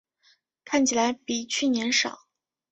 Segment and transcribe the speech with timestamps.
[0.65, 2.21] 看起来比去年少